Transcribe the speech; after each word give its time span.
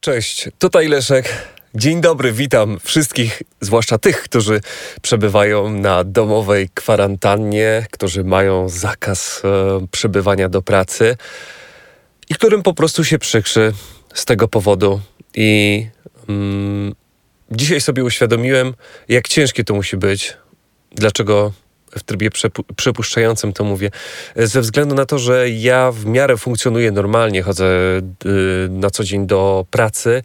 Cześć, 0.00 0.48
tutaj 0.58 0.88
Leszek. 0.88 1.34
Dzień 1.74 2.00
dobry, 2.00 2.32
witam 2.32 2.78
wszystkich, 2.84 3.42
zwłaszcza 3.60 3.98
tych, 3.98 4.22
którzy 4.22 4.60
przebywają 5.02 5.70
na 5.70 6.04
domowej 6.04 6.68
kwarantannie, 6.74 7.86
którzy 7.90 8.24
mają 8.24 8.68
zakaz 8.68 9.42
e, 9.44 9.86
przebywania 9.90 10.48
do 10.48 10.62
pracy 10.62 11.16
i 12.28 12.34
którym 12.34 12.62
po 12.62 12.74
prostu 12.74 13.04
się 13.04 13.18
przykrzy 13.18 13.72
z 14.14 14.24
tego 14.24 14.48
powodu. 14.48 15.00
I 15.34 15.86
mm, 16.28 16.94
dzisiaj 17.50 17.80
sobie 17.80 18.04
uświadomiłem, 18.04 18.74
jak 19.08 19.28
ciężkie 19.28 19.64
to 19.64 19.74
musi 19.74 19.96
być. 19.96 20.36
Dlaczego 20.92 21.52
w 21.98 22.02
trybie 22.02 22.30
przepu- 22.30 22.64
przepuszczającym 22.76 23.52
to 23.52 23.64
mówię, 23.64 23.90
ze 24.36 24.60
względu 24.60 24.94
na 24.94 25.06
to, 25.06 25.18
że 25.18 25.50
ja 25.50 25.92
w 25.92 26.06
miarę 26.06 26.36
funkcjonuję 26.36 26.90
normalnie, 26.92 27.42
chodzę 27.42 27.66
y, 27.66 28.68
na 28.70 28.90
co 28.90 29.04
dzień 29.04 29.26
do 29.26 29.66
pracy 29.70 30.22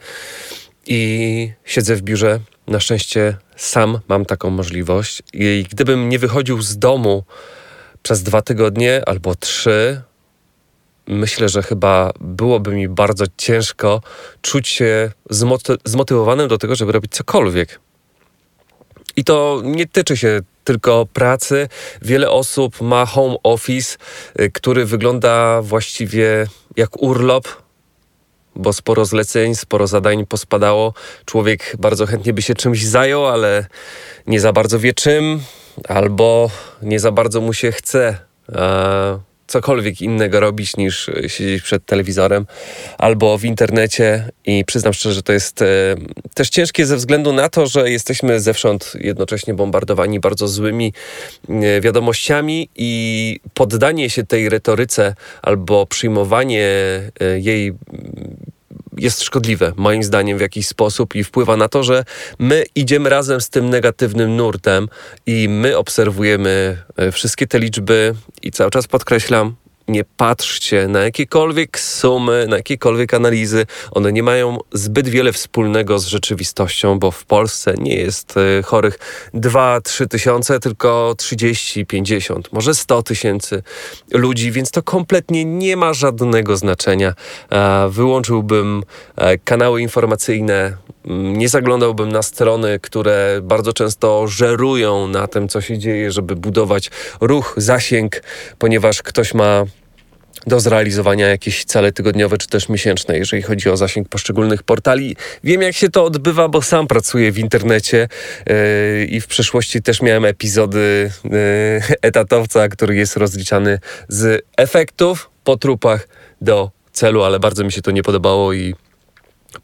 i 0.87 1.51
siedzę 1.65 1.95
w 1.95 2.01
biurze. 2.01 2.39
Na 2.67 2.79
szczęście 2.79 3.37
sam 3.55 3.99
mam 4.07 4.25
taką 4.25 4.49
możliwość. 4.49 5.23
I 5.33 5.65
gdybym 5.71 6.09
nie 6.09 6.19
wychodził 6.19 6.61
z 6.61 6.77
domu 6.77 7.23
przez 8.03 8.23
dwa 8.23 8.41
tygodnie 8.41 9.01
albo 9.05 9.35
trzy, 9.35 10.01
myślę, 11.07 11.49
że 11.49 11.63
chyba 11.63 12.11
byłoby 12.19 12.75
mi 12.75 12.87
bardzo 12.87 13.25
ciężko 13.37 14.01
czuć 14.41 14.67
się 14.67 15.11
zmoty- 15.31 15.77
zmotywowanym 15.85 16.47
do 16.47 16.57
tego, 16.57 16.75
żeby 16.75 16.91
robić 16.91 17.11
cokolwiek. 17.11 17.79
I 19.15 19.23
to 19.23 19.61
nie 19.63 19.87
tyczy 19.87 20.17
się 20.17 20.39
tylko 20.65 21.05
pracy. 21.13 21.67
Wiele 22.01 22.31
osób 22.31 22.81
ma 22.81 23.05
home 23.05 23.35
office, 23.43 23.97
y, 24.39 24.51
który 24.51 24.85
wygląda 24.85 25.61
właściwie 25.61 26.47
jak 26.75 27.01
urlop, 27.01 27.47
bo 28.55 28.73
sporo 28.73 29.05
zleceń, 29.05 29.55
sporo 29.55 29.87
zadań 29.87 30.25
pospadało. 30.25 30.93
Człowiek 31.25 31.75
bardzo 31.79 32.05
chętnie 32.05 32.33
by 32.33 32.41
się 32.41 32.53
czymś 32.53 32.85
zajął, 32.85 33.25
ale 33.25 33.65
nie 34.27 34.39
za 34.39 34.53
bardzo 34.53 34.79
wie 34.79 34.93
czym, 34.93 35.41
albo 35.87 36.49
nie 36.81 36.99
za 36.99 37.11
bardzo 37.11 37.41
mu 37.41 37.53
się 37.53 37.71
chce. 37.71 38.17
E, 38.55 39.19
cokolwiek 39.47 40.01
innego 40.01 40.39
robić 40.39 40.77
niż 40.77 41.09
siedzieć 41.27 41.63
przed 41.63 41.85
telewizorem 41.85 42.45
albo 42.97 43.37
w 43.37 43.45
internecie. 43.45 44.29
I 44.45 44.65
przyznam 44.65 44.93
szczerze, 44.93 45.15
że 45.15 45.23
to 45.23 45.33
jest 45.33 45.61
e, 45.61 45.65
też 46.33 46.49
ciężkie 46.49 46.85
ze 46.85 46.97
względu 46.97 47.33
na 47.33 47.49
to, 47.49 47.67
że 47.67 47.89
jesteśmy 47.89 48.39
zewsząd 48.39 48.93
jednocześnie 48.99 49.53
bombardowani 49.53 50.19
bardzo 50.19 50.47
złymi 50.47 50.93
e, 51.49 51.81
wiadomościami. 51.81 52.69
I 52.75 53.39
poddanie 53.53 54.09
się 54.09 54.23
tej 54.23 54.49
retoryce 54.49 55.15
albo 55.41 55.85
przyjmowanie 55.85 56.65
e, 57.19 57.39
jej 57.39 57.73
jest 58.97 59.23
szkodliwe, 59.23 59.73
moim 59.75 60.03
zdaniem, 60.03 60.37
w 60.37 60.41
jakiś 60.41 60.67
sposób 60.67 61.15
i 61.15 61.23
wpływa 61.23 61.57
na 61.57 61.67
to, 61.67 61.83
że 61.83 62.03
my 62.39 62.63
idziemy 62.75 63.09
razem 63.09 63.41
z 63.41 63.49
tym 63.49 63.69
negatywnym 63.69 64.35
nurtem 64.35 64.89
i 65.25 65.49
my 65.49 65.77
obserwujemy 65.77 66.83
e, 66.97 67.11
wszystkie 67.11 67.47
te 67.47 67.59
liczby 67.59 68.15
i 68.41 68.51
cały 68.51 68.71
czas 68.71 68.87
podkreślam, 68.87 69.55
nie 69.87 70.03
patrzcie 70.17 70.87
na 70.87 70.99
jakiekolwiek 70.99 71.79
sumy, 71.79 72.45
na 72.49 72.55
jakiekolwiek 72.55 73.13
analizy. 73.13 73.65
One 73.91 74.11
nie 74.11 74.23
mają 74.23 74.57
zbyt 74.73 75.07
wiele 75.07 75.31
wspólnego 75.31 75.99
z 75.99 76.05
rzeczywistością, 76.05 76.99
bo 76.99 77.11
w 77.11 77.25
Polsce 77.25 77.73
nie 77.77 77.95
jest 77.95 78.35
e, 78.37 78.63
chorych 78.63 78.99
2-3 79.33 80.07
tysiące, 80.07 80.59
tylko 80.59 81.15
30, 81.17 81.85
50, 81.85 82.53
może 82.53 82.75
100 82.75 83.03
tysięcy 83.03 83.63
ludzi, 84.11 84.51
więc 84.51 84.71
to 84.71 84.83
kompletnie 84.83 85.45
nie 85.45 85.77
ma 85.77 85.93
żadnego 85.93 86.57
znaczenia. 86.57 87.13
Wyłączyłbym 87.89 88.83
e, 89.15 89.37
kanały 89.37 89.81
informacyjne, 89.81 90.77
nie 91.07 91.49
zaglądałbym 91.49 92.11
na 92.11 92.21
strony, 92.21 92.79
które 92.79 93.39
bardzo 93.43 93.73
często 93.73 94.27
żerują 94.27 95.07
na 95.07 95.27
tym, 95.27 95.47
co 95.47 95.61
się 95.61 95.77
dzieje, 95.77 96.11
żeby 96.11 96.35
budować 96.35 96.91
ruch, 97.21 97.53
zasięg, 97.57 98.21
ponieważ 98.59 99.01
ktoś 99.01 99.33
ma 99.33 99.65
do 100.47 100.59
zrealizowania 100.59 101.27
jakieś 101.27 101.65
cele 101.65 101.91
tygodniowe 101.91 102.37
czy 102.37 102.47
też 102.47 102.69
miesięczne, 102.69 103.17
jeżeli 103.17 103.43
chodzi 103.43 103.69
o 103.69 103.77
zasięg 103.77 104.09
poszczególnych 104.09 104.63
portali. 104.63 105.15
Wiem, 105.43 105.61
jak 105.61 105.75
się 105.75 105.89
to 105.89 106.03
odbywa, 106.03 106.47
bo 106.47 106.61
sam 106.61 106.87
pracuję 106.87 107.31
w 107.31 107.39
internecie 107.39 108.07
yy, 108.47 109.05
i 109.05 109.21
w 109.21 109.27
przeszłości 109.27 109.81
też 109.81 110.01
miałem 110.01 110.25
epizody 110.25 111.11
yy, 111.23 111.31
etatowca, 112.01 112.67
który 112.67 112.95
jest 112.95 113.17
rozliczany 113.17 113.79
z 114.07 114.45
efektów 114.57 115.29
po 115.43 115.57
trupach 115.57 116.07
do 116.41 116.71
celu, 116.91 117.23
ale 117.23 117.39
bardzo 117.39 117.63
mi 117.63 117.71
się 117.71 117.81
to 117.81 117.91
nie 117.91 118.03
podobało 118.03 118.53
i 118.53 118.75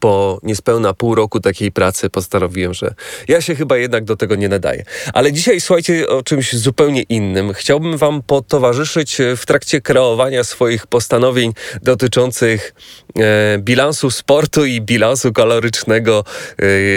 po 0.01 0.39
niespełna 0.43 0.93
pół 0.93 1.15
roku 1.15 1.39
takiej 1.39 1.71
pracy 1.71 2.09
postanowiłem, 2.09 2.73
że 2.73 2.93
ja 3.27 3.41
się 3.41 3.55
chyba 3.55 3.77
jednak 3.77 4.03
do 4.03 4.15
tego 4.15 4.35
nie 4.35 4.49
nadaję. 4.49 4.83
Ale 5.13 5.33
dzisiaj 5.33 5.61
słuchajcie 5.61 6.09
o 6.09 6.23
czymś 6.23 6.53
zupełnie 6.53 7.01
innym. 7.01 7.53
Chciałbym 7.53 7.97
Wam 7.97 8.21
potowarzyszyć 8.21 9.17
w 9.37 9.45
trakcie 9.45 9.81
kreowania 9.81 10.43
swoich 10.43 10.87
postanowień 10.87 11.53
dotyczących 11.81 12.73
e, 13.19 13.57
bilansu 13.57 14.11
sportu 14.11 14.65
i 14.65 14.81
bilansu 14.81 15.33
kalorycznego, 15.33 16.23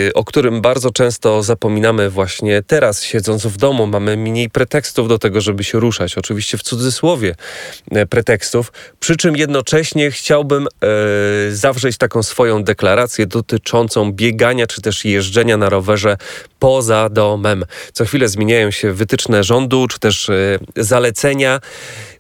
e, 0.09 0.15
o 0.15 0.25
którym 0.25 0.61
bardzo 0.61 0.91
często 0.91 1.43
zapominamy 1.43 2.11
właśnie 2.11 2.63
teraz, 2.63 3.03
siedząc 3.03 3.47
w 3.47 3.57
domu. 3.57 3.87
Mamy 3.87 4.17
mniej 4.17 4.51
pretekstów 4.51 5.09
do 5.09 5.19
tego, 5.19 5.41
żeby 5.41 5.65
się 5.65 5.81
ruszać. 5.81 6.19
Oczywiście 6.19 6.59
w 6.59 6.63
cudzysłowie 6.63 7.35
e, 7.91 8.07
pretekstów. 8.07 8.73
Przy 9.01 9.17
czym 9.17 9.37
jednocześnie 9.37 10.11
chciałbym 10.11 10.67
e, 10.67 10.69
zawrzeć 11.51 11.97
taką 11.97 12.23
swoją 12.23 12.65
deklarację 12.65 12.94
deklarację 12.95 13.27
dotyczącą 13.27 14.13
biegania 14.13 14.67
czy 14.67 14.83
też 14.83 15.05
jeżdżenia 15.05 15.57
na 15.57 15.69
rowerze 15.69 16.17
poza 16.59 17.09
domem. 17.09 17.65
Co 17.93 18.05
chwilę 18.05 18.29
zmieniają 18.29 18.71
się 18.71 18.93
wytyczne 18.93 19.45
rządu 19.45 19.87
czy 19.89 19.99
też 19.99 20.29
y, 20.29 20.59
zalecenia. 20.77 21.61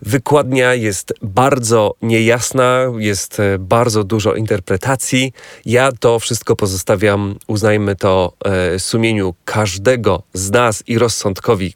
Wykładnia 0.03 0.75
jest 0.75 1.15
bardzo 1.23 1.95
niejasna, 2.03 2.93
jest 2.99 3.41
y, 3.41 3.59
bardzo 3.59 4.05
dużo 4.05 4.35
interpretacji. 4.35 5.33
Ja 5.65 5.93
to 6.01 6.19
wszystko 6.19 6.57
pozostawiam, 6.57 7.39
uznajmy 7.47 7.97
to, 7.97 8.33
y, 8.75 8.79
sumieniu 8.79 9.35
każdego 9.45 10.23
z 10.33 10.51
nas 10.51 10.83
i 10.87 10.99
rozsądkowi 10.99 11.75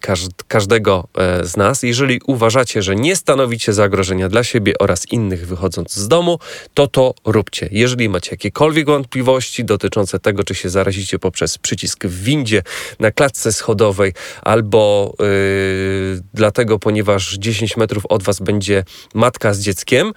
każdego 0.48 1.08
z 1.42 1.56
nas. 1.56 1.82
Jeżeli 1.82 2.20
uważacie, 2.26 2.82
że 2.82 2.96
nie 2.96 3.16
stanowicie 3.16 3.72
zagrożenia 3.72 4.28
dla 4.28 4.44
siebie 4.44 4.72
oraz 4.78 5.12
innych 5.12 5.46
wychodząc 5.46 5.94
z 5.94 6.08
domu, 6.08 6.38
to 6.74 6.86
to 6.86 7.14
róbcie. 7.24 7.68
Jeżeli 7.72 8.08
macie 8.08 8.30
jakiekolwiek 8.30 8.87
wątpliwości 8.92 9.64
dotyczące 9.64 10.18
tego, 10.18 10.44
czy 10.44 10.54
się 10.54 10.68
zarazicie 10.68 11.18
poprzez 11.18 11.58
przycisk 11.58 12.06
w 12.06 12.22
windzie, 12.22 12.62
na 13.00 13.10
klatce 13.10 13.52
schodowej, 13.52 14.12
albo 14.42 15.14
yy, 15.18 16.22
dlatego, 16.34 16.78
ponieważ 16.78 17.34
10 17.34 17.76
metrów 17.76 18.06
od 18.06 18.22
was 18.22 18.40
będzie 18.40 18.84
matka 19.14 19.54
z 19.54 19.60
dzieckiem, 19.60 20.12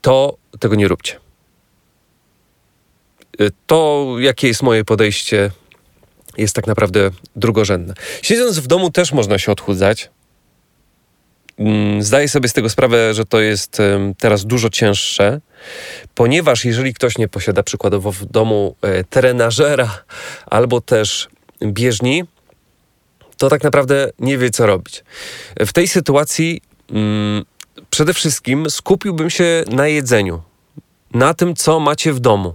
to 0.00 0.36
tego 0.60 0.74
nie 0.74 0.88
róbcie. 0.88 1.20
Yy, 3.38 3.50
to, 3.66 4.06
jakie 4.18 4.48
jest 4.48 4.62
moje 4.62 4.84
podejście, 4.84 5.50
jest 6.38 6.54
tak 6.54 6.66
naprawdę 6.66 7.10
drugorzędne. 7.36 7.94
Siedząc 8.22 8.58
w 8.58 8.66
domu 8.66 8.90
też 8.90 9.12
można 9.12 9.38
się 9.38 9.52
odchudzać. 9.52 10.10
Mm, 11.58 12.02
zdaję 12.02 12.28
sobie 12.28 12.48
z 12.48 12.52
tego 12.52 12.68
sprawę, 12.68 13.14
że 13.14 13.24
to 13.24 13.40
jest 13.40 13.78
teraz 14.18 14.44
dużo 14.44 14.70
cięższe, 14.70 15.40
ponieważ 16.14 16.64
jeżeli 16.64 16.94
ktoś 16.94 17.18
nie 17.18 17.28
posiada 17.28 17.62
przykładowo 17.62 18.12
w 18.12 18.24
domu 18.24 18.76
e, 18.82 19.04
trenażera 19.04 20.04
albo 20.46 20.80
też 20.80 21.28
bieżni, 21.62 22.24
to 23.36 23.48
tak 23.48 23.62
naprawdę 23.62 24.10
nie 24.18 24.38
wie, 24.38 24.50
co 24.50 24.66
robić. 24.66 25.04
W 25.60 25.72
tej 25.72 25.88
sytuacji 25.88 26.60
mm, 26.90 27.44
przede 27.90 28.14
wszystkim 28.14 28.70
skupiłbym 28.70 29.30
się 29.30 29.64
na 29.70 29.88
jedzeniu, 29.88 30.42
na 31.14 31.34
tym, 31.34 31.54
co 31.54 31.80
macie 31.80 32.12
w 32.12 32.20
domu. 32.20 32.54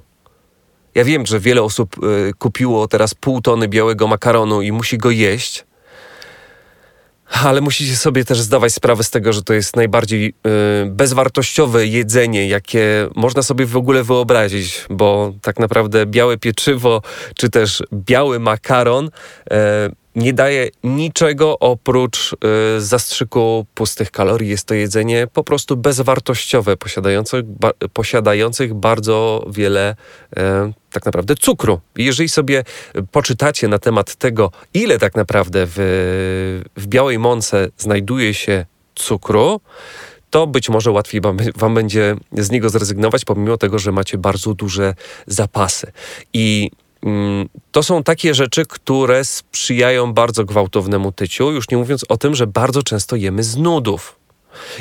Ja 0.96 1.04
wiem, 1.04 1.26
że 1.26 1.40
wiele 1.40 1.64
osób 1.64 2.04
y, 2.04 2.34
kupiło 2.40 2.88
teraz 2.88 3.14
pół 3.14 3.42
tony 3.42 3.68
białego 3.68 4.08
makaronu 4.08 4.62
i 4.62 4.72
musi 4.72 4.98
go 4.98 5.12
jeść 5.12 5.66
ale 7.32 7.62
musicie 7.62 7.96
sobie 7.96 8.26
też 8.26 8.42
zdawać 8.42 8.74
sprawę 8.74 9.04
z 9.04 9.10
tego, 9.10 9.34
że 9.34 9.44
to 9.44 9.54
jest 9.54 9.76
najbardziej 9.76 10.28
y, 10.28 10.86
bezwartościowe 10.86 11.88
jedzenie, 11.88 12.48
jakie 12.48 13.08
można 13.16 13.42
sobie 13.42 13.66
w 13.66 13.78
ogóle 13.78 14.04
wyobrazić, 14.04 14.86
bo 14.90 15.34
tak 15.42 15.60
naprawdę 15.60 16.06
białe 16.06 16.38
pieczywo 16.38 17.02
czy 17.36 17.50
też 17.50 17.84
biały 17.94 18.40
makaron 18.40 19.06
y, 19.08 19.52
nie 20.16 20.34
daje 20.34 20.70
niczego 20.84 21.60
oprócz 21.60 22.34
y, 22.34 22.82
zastrzyku 22.82 23.66
pustych 23.76 24.12
kalorii. 24.12 24.50
Jest 24.50 24.66
to 24.66 24.74
jedzenie 24.74 25.28
po 25.34 25.44
prostu 25.44 25.78
bezwartościowe, 25.78 26.78
posiadające, 26.78 27.44
ba, 27.44 27.72
posiadających 27.94 28.74
bardzo 28.74 29.46
wiele 29.50 29.96
y, 30.38 30.42
tak 30.92 31.06
naprawdę 31.06 31.36
cukru. 31.36 31.80
Jeżeli 31.96 32.30
sobie 32.30 32.64
poczytacie 33.12 33.68
na 33.68 33.80
temat 33.80 34.16
tego, 34.16 34.52
ile 34.74 35.00
tak 35.00 35.16
naprawdę 35.16 35.68
w, 35.68 35.74
w 36.78 36.88
białej 36.88 37.20
mące 37.20 37.68
znajduje 37.78 38.34
się 38.34 38.66
cukru, 38.96 39.62
to 40.30 40.48
być 40.48 40.70
może 40.70 40.92
łatwiej 40.92 41.22
wam, 41.22 41.38
wam 41.56 41.76
będzie 41.76 42.16
z 42.32 42.52
niego 42.52 42.70
zrezygnować, 42.70 43.26
pomimo 43.26 43.58
tego, 43.58 43.80
że 43.80 43.92
macie 43.92 44.18
bardzo 44.18 44.54
duże 44.54 44.96
zapasy. 45.28 45.92
I 46.34 46.72
to 47.72 47.84
są 47.84 48.04
takie 48.04 48.34
rzeczy, 48.34 48.66
które 48.66 49.26
sprzyjają 49.26 50.14
bardzo 50.14 50.46
gwałtownemu 50.46 51.12
tyciu, 51.12 51.52
już 51.52 51.70
nie 51.70 51.78
mówiąc 51.78 52.06
o 52.10 52.18
tym, 52.18 52.36
że 52.36 52.48
bardzo 52.48 52.84
często 52.84 53.16
jemy 53.16 53.44
z 53.44 53.58
nudów. 53.58 54.22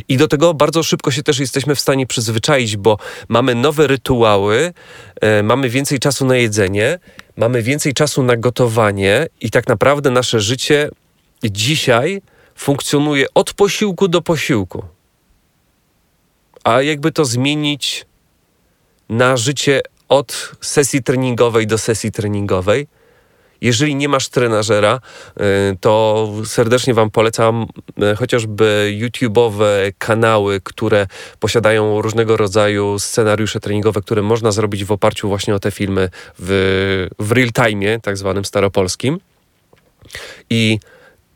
I 0.08 0.17
do 0.17 0.28
tego 0.28 0.55
bardzo 0.55 0.82
szybko 0.82 1.11
się 1.11 1.22
też 1.22 1.38
jesteśmy 1.38 1.75
w 1.75 1.81
stanie 1.81 2.06
przyzwyczaić, 2.06 2.76
bo 2.76 2.99
mamy 3.28 3.55
nowe 3.55 3.87
rytuały, 3.87 4.72
e, 5.20 5.43
mamy 5.43 5.69
więcej 5.69 5.99
czasu 5.99 6.26
na 6.26 6.37
jedzenie, 6.37 6.99
mamy 7.37 7.62
więcej 7.62 7.94
czasu 7.94 8.23
na 8.23 8.37
gotowanie 8.37 9.26
i 9.40 9.50
tak 9.50 9.69
naprawdę 9.69 10.11
nasze 10.11 10.40
życie 10.40 10.90
dzisiaj 11.44 12.23
funkcjonuje 12.55 13.26
od 13.34 13.52
posiłku 13.52 14.08
do 14.08 14.23
posiłku. 14.23 14.84
A 16.64 16.82
jakby 16.82 17.12
to 17.12 17.25
zmienić 17.25 18.06
na 19.08 19.37
życie 19.37 19.81
od 20.10 20.52
sesji 20.60 21.02
treningowej 21.02 21.66
do 21.66 21.78
sesji 21.78 22.12
treningowej, 22.12 22.86
jeżeli 23.60 23.94
nie 23.94 24.08
masz 24.08 24.28
trenażera, 24.28 25.00
y, 25.40 25.76
to 25.80 26.28
serdecznie 26.44 26.94
Wam 26.94 27.10
polecam 27.10 27.66
y, 28.12 28.16
chociażby 28.16 28.96
YouTube'owe 29.00 29.92
kanały, 29.98 30.60
które 30.60 31.06
posiadają 31.40 32.02
różnego 32.02 32.36
rodzaju 32.36 32.98
scenariusze 32.98 33.60
treningowe, 33.60 34.00
które 34.00 34.22
można 34.22 34.52
zrobić 34.52 34.84
w 34.84 34.92
oparciu 34.92 35.28
właśnie 35.28 35.54
o 35.54 35.58
te 35.60 35.70
filmy 35.70 36.08
w, 36.38 37.08
w 37.18 37.32
real 37.32 37.50
time, 37.52 38.00
tak 38.00 38.16
zwanym 38.16 38.44
staropolskim. 38.44 39.20
I 40.50 40.78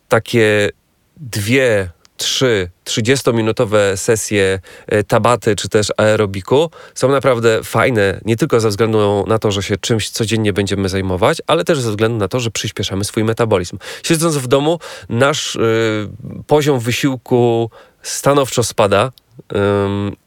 takie 0.08 0.70
dwie 1.16 1.90
trzy 2.16 2.70
30-minutowe 2.84 3.96
sesje 3.96 4.60
e, 4.86 5.04
tabaty 5.04 5.56
czy 5.56 5.68
też 5.68 5.88
aerobiku 5.96 6.70
są 6.94 7.08
naprawdę 7.08 7.64
fajne, 7.64 8.20
nie 8.24 8.36
tylko 8.36 8.60
ze 8.60 8.68
względu 8.68 9.24
na 9.26 9.38
to, 9.38 9.50
że 9.50 9.62
się 9.62 9.76
czymś 9.76 10.10
codziennie 10.10 10.52
będziemy 10.52 10.88
zajmować, 10.88 11.38
ale 11.46 11.64
też 11.64 11.80
ze 11.80 11.90
względu 11.90 12.18
na 12.18 12.28
to, 12.28 12.40
że 12.40 12.50
przyspieszamy 12.50 13.04
swój 13.04 13.24
metabolizm. 13.24 13.78
Siedząc 14.02 14.36
w 14.36 14.46
domu, 14.46 14.78
nasz 15.08 15.56
y, 15.56 16.08
poziom 16.46 16.78
wysiłku 16.78 17.70
stanowczo 18.02 18.64
spada, 18.64 19.12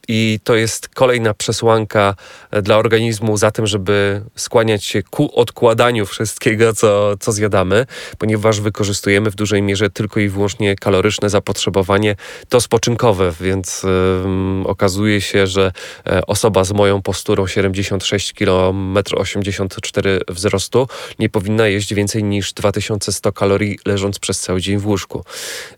i 0.08 0.40
to 0.44 0.56
jest 0.56 0.88
kolejna 0.88 1.34
przesłanka 1.34 2.14
e, 2.50 2.62
dla 2.62 2.76
organizmu 2.76 3.36
za 3.36 3.50
tym, 3.50 3.66
żeby 3.66 4.22
skłaniać 4.36 4.84
się 4.84 5.02
ku 5.02 5.40
odkładaniu 5.40 6.06
wszystkiego, 6.06 6.74
co, 6.74 7.16
co 7.20 7.32
zjadamy, 7.32 7.86
ponieważ 8.18 8.60
wykorzystujemy 8.60 9.30
w 9.30 9.34
dużej 9.34 9.62
mierze 9.62 9.90
tylko 9.90 10.20
i 10.20 10.28
wyłącznie 10.28 10.76
kaloryczne 10.76 11.30
zapotrzebowanie, 11.30 12.16
to 12.48 12.60
spoczynkowe, 12.60 13.32
więc 13.40 13.84
um, 13.84 14.64
okazuje 14.66 15.20
się, 15.20 15.46
że 15.46 15.72
e, 16.06 16.26
osoba 16.26 16.64
z 16.64 16.72
moją 16.72 17.02
posturą 17.02 17.46
76 17.46 18.32
km, 18.32 18.98
84 19.16 20.20
wzrostu 20.28 20.88
nie 21.18 21.28
powinna 21.28 21.66
jeść 21.66 21.94
więcej 21.94 22.24
niż 22.24 22.52
2100 22.52 23.32
kalorii 23.32 23.78
leżąc 23.86 24.18
przez 24.18 24.40
cały 24.40 24.60
dzień 24.60 24.78
w 24.78 24.86
łóżku. 24.86 25.24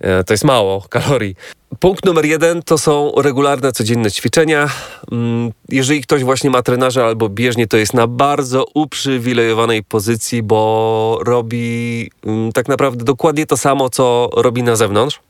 E, 0.01 0.25
to 0.25 0.35
jest 0.35 0.45
mało 0.45 0.87
kalorii. 0.89 1.37
Punkt 1.79 2.05
numer 2.05 2.25
jeden 2.25 2.63
to 2.63 2.79
są 2.79 3.13
regularne, 3.17 3.73
codzienne 3.73 4.11
ćwiczenia. 4.11 4.69
Mm, 5.13 5.53
jeżeli 5.69 6.01
ktoś 6.03 6.25
właśnie 6.25 6.51
ma 6.51 6.63
trenaża 6.63 7.05
albo 7.05 7.29
bieżnie, 7.29 7.67
to 7.67 7.77
jest 7.77 7.95
na 7.95 8.07
bardzo 8.07 8.65
uprzywilejowanej 8.75 9.83
pozycji, 9.83 10.43
bo 10.43 11.19
robi 11.23 12.11
mm, 12.27 12.53
tak 12.53 12.69
naprawdę 12.69 13.05
dokładnie 13.05 13.47
to 13.47 13.57
samo, 13.57 13.91
co 13.91 14.31
robi 14.37 14.63
na 14.63 14.77
zewnątrz. 14.77 15.21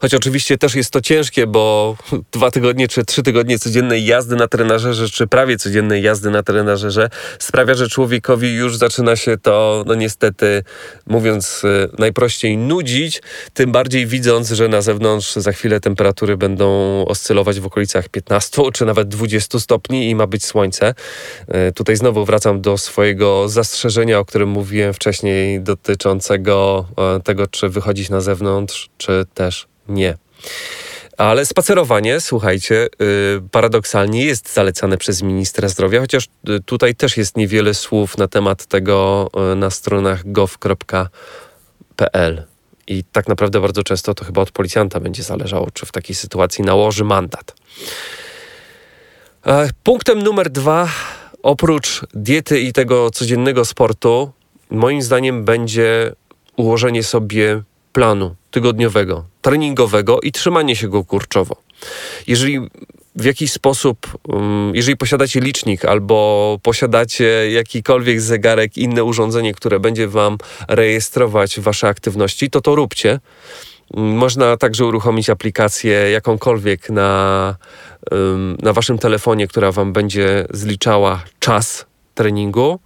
Choć 0.00 0.14
oczywiście 0.14 0.58
też 0.58 0.74
jest 0.74 0.90
to 0.90 1.00
ciężkie, 1.00 1.46
bo 1.46 1.96
dwa 2.32 2.50
tygodnie 2.50 2.88
czy 2.88 3.04
trzy 3.04 3.22
tygodnie 3.22 3.58
codziennej 3.58 4.04
jazdy 4.04 4.36
na 4.36 4.48
trenażerze, 4.48 5.08
czy 5.08 5.26
prawie 5.26 5.58
codziennej 5.58 6.02
jazdy 6.02 6.30
na 6.30 6.42
trenażerze 6.42 7.10
sprawia, 7.38 7.74
że 7.74 7.88
człowiekowi 7.88 8.54
już 8.54 8.76
zaczyna 8.76 9.16
się 9.16 9.38
to, 9.38 9.84
no 9.86 9.94
niestety, 9.94 10.64
mówiąc 11.06 11.64
y, 11.64 11.88
najprościej, 11.98 12.56
nudzić, 12.56 13.22
tym 13.54 13.72
bardziej 13.72 14.06
widząc, 14.06 14.50
że 14.50 14.68
na 14.68 14.82
zewnątrz 14.82 15.34
za 15.34 15.52
chwilę 15.52 15.80
temperatury 15.80 16.36
będą 16.36 16.66
oscylować 17.06 17.60
w 17.60 17.66
okolicach 17.66 18.08
15 18.08 18.62
czy 18.74 18.84
nawet 18.84 19.08
20 19.08 19.58
stopni 19.58 20.10
i 20.10 20.14
ma 20.14 20.26
być 20.26 20.44
słońce. 20.44 20.94
Y, 21.68 21.72
tutaj 21.72 21.96
znowu 21.96 22.24
wracam 22.24 22.60
do 22.60 22.78
swojego 22.78 23.48
zastrzeżenia, 23.48 24.18
o 24.18 24.24
którym 24.24 24.48
mówiłem 24.48 24.94
wcześniej, 24.94 25.60
dotyczącego 25.60 26.86
y, 27.18 27.22
tego, 27.22 27.46
czy 27.46 27.68
wychodzić 27.68 28.10
na 28.10 28.20
zewnątrz, 28.20 28.90
czy 28.98 29.24
też 29.34 29.51
nie. 29.88 30.16
Ale 31.18 31.46
spacerowanie, 31.46 32.20
słuchajcie, 32.20 32.88
yy, 32.98 33.42
paradoksalnie 33.50 34.24
jest 34.24 34.54
zalecane 34.54 34.98
przez 34.98 35.22
ministra 35.22 35.68
zdrowia, 35.68 36.00
chociaż 36.00 36.28
yy, 36.44 36.60
tutaj 36.60 36.94
też 36.94 37.16
jest 37.16 37.36
niewiele 37.36 37.74
słów 37.74 38.18
na 38.18 38.28
temat 38.28 38.66
tego 38.66 39.30
yy, 39.36 39.56
na 39.56 39.70
stronach 39.70 40.32
gov.pl. 40.32 41.62
I 42.86 43.04
tak 43.04 43.28
naprawdę 43.28 43.60
bardzo 43.60 43.82
często 43.82 44.14
to 44.14 44.24
chyba 44.24 44.42
od 44.42 44.50
policjanta 44.50 45.00
będzie 45.00 45.22
zależało, 45.22 45.70
czy 45.70 45.86
w 45.86 45.92
takiej 45.92 46.16
sytuacji 46.16 46.64
nałoży 46.64 47.04
mandat. 47.04 47.54
E, 49.46 49.70
punktem 49.82 50.22
numer 50.22 50.50
dwa, 50.50 50.88
oprócz 51.42 52.00
diety 52.14 52.60
i 52.60 52.72
tego 52.72 53.10
codziennego 53.10 53.64
sportu, 53.64 54.32
moim 54.70 55.02
zdaniem 55.02 55.44
będzie 55.44 56.12
ułożenie 56.56 57.02
sobie 57.02 57.62
planu 57.92 58.34
tygodniowego, 58.50 59.24
treningowego 59.42 60.20
i 60.20 60.32
trzymanie 60.32 60.76
się 60.76 60.88
go 60.88 61.04
kurczowo. 61.04 61.56
Jeżeli 62.26 62.60
w 63.16 63.24
jakiś 63.24 63.52
sposób, 63.52 64.18
um, 64.28 64.72
jeżeli 64.74 64.96
posiadacie 64.96 65.40
licznik 65.40 65.84
albo 65.84 66.58
posiadacie 66.62 67.50
jakikolwiek 67.50 68.20
zegarek, 68.20 68.78
inne 68.78 69.04
urządzenie, 69.04 69.54
które 69.54 69.80
będzie 69.80 70.08
Wam 70.08 70.38
rejestrować 70.68 71.60
Wasze 71.60 71.88
aktywności, 71.88 72.50
to 72.50 72.60
to 72.60 72.74
róbcie. 72.74 73.20
Um, 73.90 74.14
można 74.16 74.56
także 74.56 74.86
uruchomić 74.86 75.30
aplikację 75.30 75.92
jakąkolwiek 75.92 76.90
na, 76.90 77.56
na 78.62 78.72
Waszym 78.72 78.98
telefonie, 78.98 79.48
która 79.48 79.72
Wam 79.72 79.92
będzie 79.92 80.46
zliczała 80.50 81.22
czas 81.38 81.86
treningu 82.14 82.80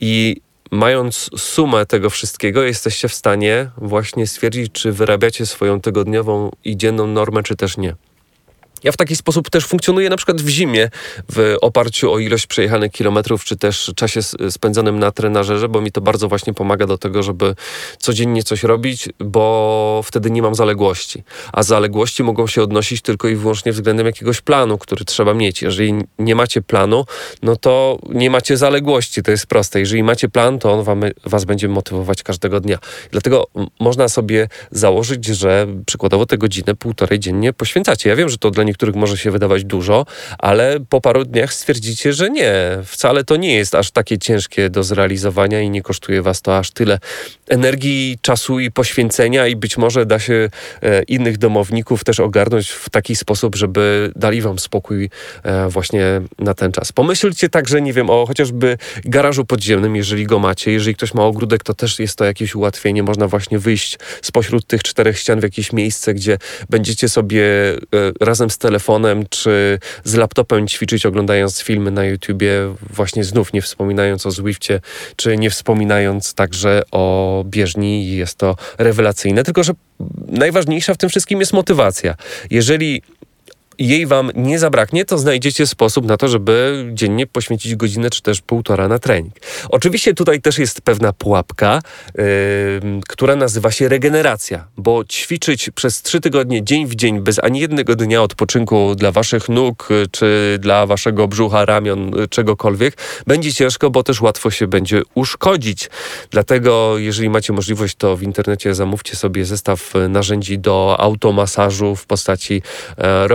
i 0.00 0.40
mając 0.72 1.30
sumę 1.36 1.86
tego 1.86 2.10
wszystkiego, 2.10 2.62
jesteście 2.62 3.08
w 3.08 3.14
stanie 3.14 3.70
właśnie 3.76 4.26
stwierdzić, 4.26 4.72
czy 4.72 4.92
wyrabiacie 4.92 5.46
swoją 5.46 5.80
tygodniową 5.80 6.50
i 6.64 6.76
dzienną 6.76 7.06
normę, 7.06 7.42
czy 7.42 7.56
też 7.56 7.76
nie. 7.76 7.94
Ja 8.84 8.92
w 8.92 8.96
taki 8.96 9.16
sposób 9.16 9.50
też 9.50 9.66
funkcjonuję 9.66 10.08
na 10.08 10.16
przykład 10.16 10.42
w 10.42 10.48
zimie 10.48 10.90
w 11.32 11.56
oparciu 11.60 12.12
o 12.12 12.18
ilość 12.18 12.46
przejechanych 12.46 12.92
kilometrów, 12.92 13.44
czy 13.44 13.56
też 13.56 13.92
czasie 13.96 14.20
spędzonym 14.50 14.98
na 14.98 15.10
trenażerze, 15.10 15.68
bo 15.68 15.80
mi 15.80 15.92
to 15.92 16.00
bardzo 16.00 16.28
właśnie 16.28 16.54
pomaga 16.54 16.86
do 16.86 16.98
tego, 16.98 17.22
żeby 17.22 17.54
codziennie 17.98 18.42
coś 18.42 18.62
robić, 18.62 19.08
bo 19.18 20.00
wtedy 20.04 20.30
nie 20.30 20.42
mam 20.42 20.54
zaległości. 20.54 21.22
A 21.52 21.62
zaległości 21.62 22.22
mogą 22.22 22.46
się 22.46 22.62
odnosić 22.62 23.02
tylko 23.02 23.28
i 23.28 23.36
wyłącznie 23.36 23.72
względem 23.72 24.06
jakiegoś 24.06 24.40
planu, 24.40 24.78
który 24.78 25.04
trzeba 25.04 25.34
mieć. 25.34 25.62
Jeżeli 25.62 25.94
nie 26.18 26.34
macie 26.34 26.62
planu, 26.62 27.04
no 27.42 27.56
to 27.56 27.98
nie 28.08 28.30
macie 28.30 28.56
zaległości. 28.56 29.22
To 29.22 29.30
jest 29.30 29.46
proste. 29.46 29.80
Jeżeli 29.80 30.02
macie 30.02 30.28
plan, 30.28 30.58
to 30.58 30.72
on 30.72 30.84
wam, 30.84 31.00
was 31.24 31.44
będzie 31.44 31.68
motywować 31.68 32.22
każdego 32.22 32.60
dnia. 32.60 32.78
Dlatego 33.10 33.46
można 33.80 34.08
sobie 34.08 34.48
założyć, 34.70 35.26
że 35.26 35.66
przykładowo 35.86 36.26
te 36.26 36.38
godzinę, 36.38 36.74
półtorej 36.74 37.18
dziennie 37.18 37.52
poświęcacie. 37.52 38.08
Ja 38.08 38.16
wiem, 38.16 38.28
że 38.28 38.38
to 38.38 38.50
dla 38.50 38.64
niektórych 38.64 38.71
może 38.94 39.18
się 39.18 39.30
wydawać 39.30 39.64
dużo, 39.64 40.06
ale 40.38 40.80
po 40.88 41.00
paru 41.00 41.24
dniach 41.24 41.54
stwierdzicie, 41.54 42.12
że 42.12 42.30
nie, 42.30 42.52
wcale 42.84 43.24
to 43.24 43.36
nie 43.36 43.54
jest 43.54 43.74
aż 43.74 43.90
takie 43.90 44.18
ciężkie 44.18 44.70
do 44.70 44.82
zrealizowania 44.82 45.60
i 45.60 45.70
nie 45.70 45.82
kosztuje 45.82 46.22
was 46.22 46.42
to 46.42 46.58
aż 46.58 46.70
tyle 46.70 46.98
energii, 47.48 48.18
czasu 48.22 48.60
i 48.60 48.70
poświęcenia 48.70 49.46
i 49.46 49.56
być 49.56 49.78
może 49.78 50.06
da 50.06 50.18
się 50.18 50.48
e, 50.82 51.02
innych 51.02 51.38
domowników 51.38 52.04
też 52.04 52.20
ogarnąć 52.20 52.70
w 52.70 52.90
taki 52.90 53.16
sposób, 53.16 53.56
żeby 53.56 54.12
dali 54.16 54.42
wam 54.42 54.58
spokój 54.58 55.10
e, 55.42 55.68
właśnie 55.68 56.20
na 56.38 56.54
ten 56.54 56.72
czas. 56.72 56.92
Pomyślcie 56.92 57.48
także, 57.48 57.82
nie 57.82 57.92
wiem, 57.92 58.10
o 58.10 58.26
chociażby 58.26 58.78
garażu 59.04 59.44
podziemnym, 59.44 59.96
jeżeli 59.96 60.26
go 60.26 60.38
macie. 60.38 60.72
Jeżeli 60.72 60.94
ktoś 60.94 61.14
ma 61.14 61.24
ogródek, 61.24 61.64
to 61.64 61.74
też 61.74 61.98
jest 61.98 62.18
to 62.18 62.24
jakieś 62.24 62.54
ułatwienie. 62.54 63.02
Można 63.02 63.28
właśnie 63.28 63.58
wyjść 63.58 63.98
spośród 64.22 64.66
tych 64.66 64.82
czterech 64.82 65.18
ścian 65.18 65.40
w 65.40 65.42
jakieś 65.42 65.72
miejsce, 65.72 66.14
gdzie 66.14 66.38
będziecie 66.70 67.08
sobie 67.08 67.44
e, 67.44 67.78
razem 68.20 68.50
z 68.50 68.58
telefonem 68.62 69.24
czy 69.30 69.78
z 70.04 70.14
laptopem 70.14 70.68
ćwiczyć, 70.68 71.06
oglądając 71.06 71.62
filmy 71.62 71.90
na 71.90 72.04
YouTubie, 72.04 72.74
właśnie 72.90 73.24
znów 73.24 73.52
nie 73.52 73.62
wspominając 73.62 74.26
o 74.26 74.30
Zwiftie, 74.30 74.80
czy 75.16 75.36
nie 75.36 75.50
wspominając 75.50 76.34
także 76.34 76.82
o 76.90 77.44
bieżni. 77.46 78.16
Jest 78.16 78.38
to 78.38 78.56
rewelacyjne, 78.78 79.44
tylko 79.44 79.62
że 79.62 79.72
najważniejsza 80.28 80.94
w 80.94 80.98
tym 80.98 81.10
wszystkim 81.10 81.40
jest 81.40 81.52
motywacja. 81.52 82.14
Jeżeli 82.50 83.02
jej 83.82 84.06
wam 84.06 84.30
nie 84.34 84.58
zabraknie, 84.58 85.04
to 85.04 85.18
znajdziecie 85.18 85.66
sposób 85.66 86.06
na 86.06 86.16
to, 86.16 86.28
żeby 86.28 86.84
dziennie 86.92 87.26
poświęcić 87.26 87.76
godzinę 87.76 88.10
czy 88.10 88.22
też 88.22 88.40
półtora 88.40 88.88
na 88.88 88.98
trening. 88.98 89.34
Oczywiście 89.68 90.14
tutaj 90.14 90.40
też 90.40 90.58
jest 90.58 90.80
pewna 90.80 91.12
pułapka, 91.12 91.80
yy, 92.14 92.24
która 93.08 93.36
nazywa 93.36 93.70
się 93.70 93.88
regeneracja, 93.88 94.66
bo 94.76 95.04
ćwiczyć 95.04 95.70
przez 95.70 96.02
trzy 96.02 96.20
tygodnie 96.20 96.64
dzień 96.64 96.86
w 96.86 96.94
dzień 96.94 97.20
bez 97.20 97.38
ani 97.38 97.60
jednego 97.60 97.96
dnia 97.96 98.22
odpoczynku 98.22 98.94
dla 98.94 99.12
waszych 99.12 99.48
nóg 99.48 99.88
czy 100.10 100.58
dla 100.60 100.86
waszego 100.86 101.28
brzucha, 101.28 101.64
ramion, 101.64 102.12
czegokolwiek, 102.30 102.96
będzie 103.26 103.52
ciężko, 103.52 103.90
bo 103.90 104.02
też 104.02 104.20
łatwo 104.20 104.50
się 104.50 104.66
będzie 104.66 105.02
uszkodzić. 105.14 105.90
Dlatego, 106.30 106.98
jeżeli 106.98 107.30
macie 107.30 107.52
możliwość, 107.52 107.94
to 107.96 108.16
w 108.16 108.22
internecie 108.22 108.74
zamówcie 108.74 109.16
sobie 109.16 109.44
zestaw 109.44 109.92
narzędzi 110.08 110.58
do 110.58 110.96
automasażu 111.00 111.96
w 111.96 112.06
postaci 112.06 112.62
e, 112.98 113.28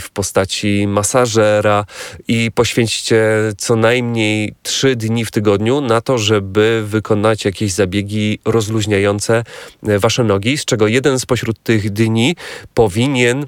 w 0.00 0.10
postaci 0.10 0.86
masażera 0.86 1.84
i 2.28 2.50
poświęćcie 2.54 3.24
co 3.58 3.76
najmniej 3.76 4.54
trzy 4.62 4.96
dni 4.96 5.24
w 5.24 5.30
tygodniu 5.30 5.80
na 5.80 6.00
to, 6.00 6.18
żeby 6.18 6.82
wykonać 6.86 7.44
jakieś 7.44 7.72
zabiegi 7.72 8.38
rozluźniające 8.44 9.44
e, 9.88 9.98
wasze 9.98 10.24
nogi, 10.24 10.58
z 10.58 10.64
czego 10.64 10.88
jeden 10.88 11.18
spośród 11.18 11.62
tych 11.62 11.90
dni 11.90 12.36
powinien 12.74 13.46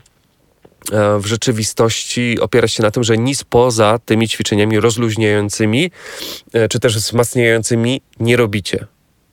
e, 0.93 1.19
w 1.19 1.27
rzeczywistości 1.27 2.41
opierać 2.41 2.73
się 2.73 2.83
na 2.83 2.91
tym, 2.91 3.05
że 3.05 3.19
nic 3.19 3.45
poza 3.45 3.99
tymi 4.05 4.29
ćwiczeniami 4.29 4.81
rozluźniającymi 4.81 5.91
czy 6.71 6.81
też 6.81 6.97
wzmacniającymi 6.97 8.03
nie 8.21 8.37
robicie. 8.37 8.87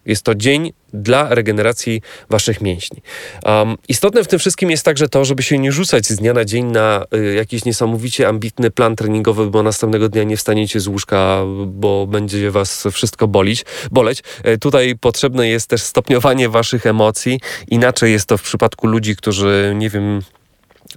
Jest 0.08 0.24
to 0.24 0.36
dzień 0.36 0.74
dla 0.94 1.36
regeneracji 1.36 2.02
waszych 2.30 2.62
mięśni. 2.62 3.02
Um, 3.46 3.76
istotne 3.90 4.24
w 4.24 4.28
tym 4.28 4.40
wszystkim 4.40 4.72
jest 4.72 4.86
także 4.86 5.10
to, 5.10 5.26
żeby 5.26 5.44
się 5.44 5.58
nie 5.58 5.72
rzucać 5.72 6.08
z 6.08 6.16
dnia 6.16 6.34
na 6.34 6.46
dzień 6.46 6.66
na 6.66 7.06
y, 7.16 7.34
jakiś 7.34 7.66
niesamowicie 7.66 8.28
ambitny 8.28 8.72
plan 8.72 8.96
treningowy, 8.96 9.50
bo 9.50 9.64
następnego 9.64 10.10
dnia 10.10 10.24
nie 10.24 10.38
wstaniecie 10.38 10.80
z 10.80 10.88
łóżka, 10.88 11.42
bo 11.68 12.08
będzie 12.08 12.52
was 12.52 12.88
wszystko 12.92 13.28
bolić, 13.28 13.66
boleć. 13.92 14.24
E, 14.44 14.58
tutaj 14.58 14.96
potrzebne 14.96 15.48
jest 15.48 15.68
też 15.70 15.82
stopniowanie 15.82 16.50
waszych 16.50 16.86
emocji. 16.86 17.40
Inaczej 17.68 18.12
jest 18.12 18.26
to 18.26 18.38
w 18.38 18.42
przypadku 18.42 18.88
ludzi, 18.88 19.16
którzy, 19.16 19.74
nie 19.76 19.90
wiem, 19.90 20.22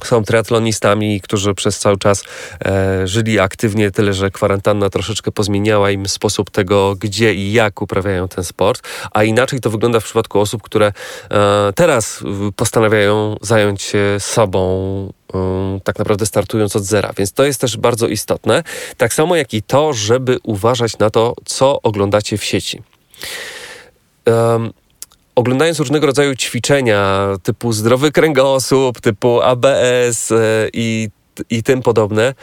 są 0.04 0.24
triatlonistami, 0.24 1.20
którzy 1.20 1.54
przez 1.54 1.78
cały 1.78 1.98
czas 1.98 2.24
e, 2.64 3.06
żyli 3.06 3.40
aktywnie, 3.40 3.90
tyle 3.90 4.12
że 4.12 4.30
kwarantanna 4.30 4.90
troszeczkę 4.90 5.32
pozmieniała 5.32 5.90
im 5.90 6.08
sposób 6.08 6.50
tego, 6.50 6.94
gdzie 7.00 7.34
i 7.34 7.52
jak 7.52 7.82
uprawiają 7.82 8.28
ten 8.28 8.44
sport, 8.44 8.82
a 9.10 9.24
inaczej 9.24 9.60
to 9.60 9.70
wygląda 9.70 10.00
w 10.00 10.04
przypadku 10.04 10.40
osób, 10.40 10.62
które 10.62 10.92
e, 11.30 11.72
teraz 11.74 12.24
postanawiają 12.56 13.36
zająć 13.40 13.82
się 13.82 14.16
sobą, 14.18 14.62
e, 15.34 15.80
tak 15.84 15.98
naprawdę 15.98 16.26
startując 16.26 16.76
od 16.76 16.84
zera, 16.84 17.12
więc 17.16 17.32
to 17.32 17.44
jest 17.44 17.60
też 17.60 17.76
bardzo 17.76 18.08
istotne. 18.08 18.62
Tak 18.96 19.14
samo 19.14 19.36
jak 19.36 19.54
i 19.54 19.62
to, 19.62 19.92
żeby 19.92 20.38
uważać 20.42 20.98
na 20.98 21.10
to, 21.10 21.34
co 21.44 21.82
oglądacie 21.82 22.38
w 22.38 22.44
sieci 22.44 22.82
oglądając 25.34 25.78
różnego 25.78 26.06
rodzaju 26.06 26.34
ćwiczenia 26.34 27.28
typu 27.42 27.72
zdrowy 27.72 28.12
kręgosłup, 28.12 29.00
typu 29.00 29.40
ABS 29.40 30.32
e, 30.32 30.68
i 30.72 31.08
i 31.50 31.62
tym 31.62 31.82
podobne. 31.82 32.34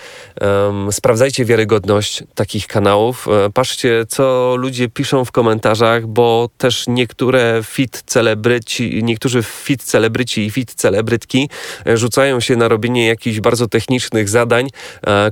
Um, 0.42 0.92
sprawdzajcie 0.92 1.46
wiarygodność 1.46 2.24
takich 2.36 2.68
kanałów. 2.68 3.28
E, 3.28 3.50
patrzcie, 3.50 4.06
co 4.10 4.56
ludzie 4.58 4.90
piszą 4.90 5.26
w 5.26 5.32
komentarzach, 5.32 6.08
bo 6.08 6.50
też 6.58 6.86
niektóre 6.88 7.62
fit 7.64 8.04
celebryci, 8.06 9.04
niektórzy 9.04 9.44
fit 9.44 9.84
celebryci 9.84 10.46
i 10.46 10.52
fit 10.52 10.74
celebrytki 10.74 11.50
e, 11.88 11.98
rzucają 11.98 12.40
się 12.40 12.56
na 12.56 12.68
robienie 12.68 13.08
jakichś 13.08 13.40
bardzo 13.40 13.68
technicznych 13.68 14.30
zadań, 14.30 14.68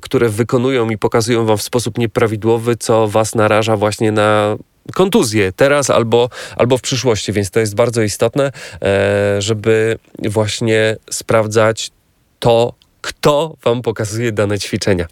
które 0.02 0.30
wykonują 0.30 0.90
i 0.90 0.98
pokazują 0.98 1.46
wam 1.46 1.58
w 1.58 1.62
sposób 1.62 1.98
nieprawidłowy, 1.98 2.76
co 2.76 3.08
was 3.08 3.36
naraża 3.36 3.78
właśnie 3.78 4.12
na 4.12 4.58
kontuzję 4.94 5.52
teraz 5.52 5.90
albo, 5.90 6.30
albo 6.56 6.78
w 6.78 6.82
przyszłości, 6.82 7.34
więc 7.34 7.52
to 7.52 7.60
jest 7.60 7.76
bardzo 7.76 8.02
istotne, 8.02 8.52
e, 8.82 9.42
żeby 9.42 9.98
właśnie 10.24 10.98
sprawdzać 11.10 11.92
to, 12.40 12.74
kto 13.02 13.56
wam 13.64 13.82
pokazuje 13.82 14.32
dane 14.32 14.60
ćwiczenia. 14.60 15.06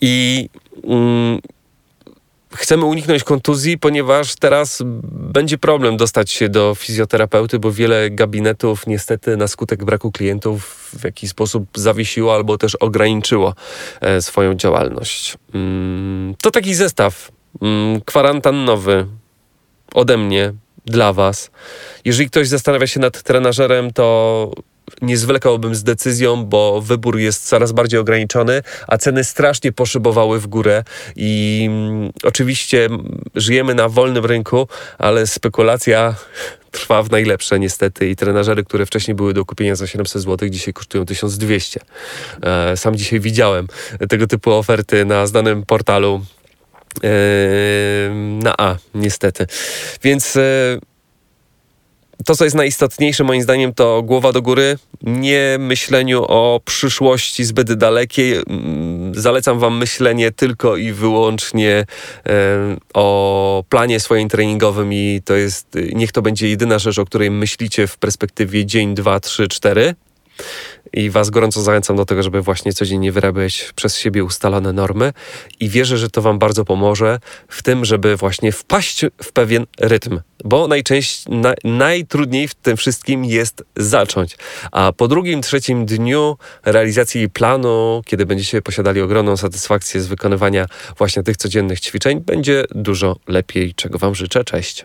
I 0.00 0.48
mm, 0.84 1.40
chcemy 2.54 2.84
uniknąć 2.84 3.24
kontuzji, 3.24 3.78
ponieważ 3.78 4.34
teraz 4.34 4.82
będzie 5.04 5.58
problem 5.58 5.96
dostać 5.96 6.30
się 6.30 6.48
do 6.48 6.74
fizjoterapeuty, 6.74 7.58
bo 7.58 7.72
wiele 7.72 8.10
gabinetów 8.10 8.86
niestety 8.86 9.36
na 9.36 9.48
skutek 9.48 9.84
braku 9.84 10.12
klientów 10.12 10.90
w 10.98 11.04
jakiś 11.04 11.30
sposób 11.30 11.64
zawiesiło 11.74 12.34
albo 12.34 12.58
też 12.58 12.74
ograniczyło 12.74 13.54
e, 14.00 14.22
swoją 14.22 14.54
działalność. 14.54 15.36
Mm, 15.54 16.34
to 16.42 16.50
taki 16.50 16.74
zestaw 16.74 17.30
kwarantannowy 18.04 19.06
ode 19.94 20.16
mnie 20.16 20.52
dla 20.86 21.12
Was. 21.12 21.50
Jeżeli 22.04 22.30
ktoś 22.30 22.48
zastanawia 22.48 22.86
się 22.86 23.00
nad 23.00 23.22
trenażerem, 23.22 23.92
to 23.92 24.50
nie 25.02 25.16
zwlekałbym 25.16 25.74
z 25.74 25.82
decyzją, 25.82 26.44
bo 26.44 26.80
wybór 26.80 27.18
jest 27.18 27.48
coraz 27.48 27.72
bardziej 27.72 28.00
ograniczony, 28.00 28.62
a 28.88 28.98
ceny 28.98 29.24
strasznie 29.24 29.72
poszybowały 29.72 30.40
w 30.40 30.46
górę 30.46 30.84
i 31.16 31.64
mm, 31.70 32.10
oczywiście 32.22 32.88
żyjemy 33.34 33.74
na 33.74 33.88
wolnym 33.88 34.26
rynku, 34.26 34.68
ale 34.98 35.26
spekulacja 35.26 36.14
trwa 36.70 37.02
w 37.02 37.10
najlepsze 37.10 37.58
niestety 37.58 38.10
i 38.10 38.16
trenażery, 38.16 38.64
które 38.64 38.86
wcześniej 38.86 39.14
były 39.14 39.34
do 39.34 39.44
kupienia 39.44 39.76
za 39.76 39.86
700 39.86 40.22
zł, 40.22 40.48
dzisiaj 40.48 40.74
kosztują 40.74 41.06
1200. 41.06 41.80
E, 42.42 42.76
sam 42.76 42.96
dzisiaj 42.96 43.20
widziałem 43.20 43.66
tego 44.08 44.26
typu 44.26 44.52
oferty 44.52 45.04
na 45.04 45.26
znanym 45.26 45.62
portalu 45.62 46.20
na 48.42 48.54
A, 48.58 48.76
niestety. 48.94 49.46
Więc 50.02 50.36
e, 50.36 50.78
to, 52.24 52.36
co 52.36 52.44
jest 52.44 52.56
najistotniejsze 52.56 53.24
moim 53.24 53.42
zdaniem, 53.42 53.74
to 53.74 54.02
głowa 54.02 54.32
do 54.32 54.42
góry, 54.42 54.78
nie 55.02 55.56
myśleniu 55.58 56.24
o 56.28 56.60
przyszłości 56.64 57.44
zbyt 57.44 57.72
dalekiej. 57.72 58.36
Mm, 58.36 59.12
zalecam 59.14 59.58
Wam 59.58 59.78
myślenie 59.78 60.32
tylko 60.32 60.76
i 60.76 60.92
wyłącznie 60.92 61.86
o 62.94 63.64
planie 63.68 64.00
swoim 64.00 64.28
treningowym 64.28 64.92
i 64.92 65.20
to 65.24 65.34
jest, 65.34 65.66
niech 65.92 66.12
to 66.12 66.22
będzie 66.22 66.48
jedyna 66.48 66.78
rzecz, 66.78 66.98
o 66.98 67.04
której 67.04 67.30
myślicie 67.30 67.86
w 67.86 67.98
perspektywie 67.98 68.66
dzień, 68.66 68.94
dwa, 68.94 69.20
trzy, 69.20 69.48
cztery 69.48 69.94
i 70.92 71.10
Was 71.10 71.30
gorąco 71.30 71.62
zachęcam 71.62 71.96
do 71.96 72.04
tego, 72.04 72.22
żeby 72.22 72.42
właśnie 72.42 72.72
codziennie 72.72 73.12
wyrabiać 73.12 73.72
przez 73.74 73.98
siebie 73.98 74.24
ustalone 74.24 74.72
normy 74.72 75.12
i 75.60 75.68
wierzę, 75.68 75.98
że 75.98 76.10
to 76.10 76.22
Wam 76.22 76.38
bardzo 76.38 76.64
pomoże 76.64 77.18
w 77.48 77.62
tym, 77.62 77.84
żeby 77.84 78.16
właśnie 78.16 78.52
wpaść 78.52 79.04
w 79.22 79.32
pewien 79.32 79.66
rytm, 79.80 80.20
bo 80.44 80.68
najczęściej, 80.68 81.36
na, 81.36 81.54
najtrudniej 81.64 82.48
w 82.48 82.54
tym 82.54 82.76
wszystkim 82.76 83.24
jest 83.24 83.64
zacząć, 83.76 84.36
a 84.72 84.92
po 84.92 85.08
drugim, 85.08 85.42
trzecim 85.42 85.86
dniu 85.86 86.36
realizacji 86.64 87.30
planu, 87.30 88.02
kiedy 88.06 88.26
będziecie 88.26 88.62
posiadali 88.62 89.00
ogromną 89.00 89.36
satysfakcję 89.36 90.00
z 90.00 90.06
wykonywania 90.06 90.66
właśnie 90.98 91.22
tych 91.22 91.36
codziennych 91.36 91.80
ćwiczeń, 91.80 92.20
będzie 92.20 92.64
dużo 92.70 93.16
lepiej, 93.28 93.74
czego 93.74 93.98
Wam 93.98 94.14
życzę. 94.14 94.44
Cześć! 94.44 94.84